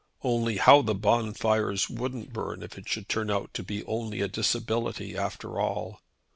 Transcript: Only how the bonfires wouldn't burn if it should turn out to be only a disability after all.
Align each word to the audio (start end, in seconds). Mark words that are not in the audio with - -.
Only 0.23 0.57
how 0.57 0.81
the 0.81 0.95
bonfires 0.95 1.87
wouldn't 1.87 2.33
burn 2.33 2.63
if 2.63 2.75
it 2.75 2.89
should 2.89 3.07
turn 3.07 3.29
out 3.29 3.53
to 3.53 3.61
be 3.61 3.83
only 3.85 4.21
a 4.21 4.27
disability 4.27 5.15
after 5.15 5.59
all. 5.59 6.01